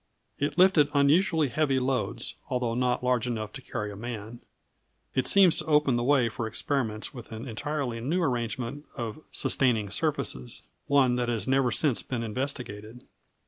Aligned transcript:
It 0.39 0.57
lifted 0.57 0.89
unusually 0.95 1.49
heavy 1.49 1.79
loads, 1.79 2.33
although 2.49 2.73
not 2.73 3.03
large 3.03 3.27
enough 3.27 3.53
to 3.53 3.61
carry 3.61 3.91
a 3.91 3.95
man. 3.95 4.39
It 5.13 5.27
seems 5.27 5.57
to 5.57 5.65
open 5.65 5.95
the 5.95 6.01
way 6.03 6.27
for 6.27 6.47
experiments 6.47 7.13
with 7.13 7.31
an 7.31 7.47
entirely 7.47 7.99
new 8.01 8.23
arrangement 8.23 8.85
of 8.95 9.19
sustaining 9.31 9.91
surfaces 9.91 10.63
one 10.87 11.17
that 11.17 11.29
has 11.29 11.47
never 11.47 11.69
since 11.69 12.01
been 12.01 12.23
investigated. 12.23 13.03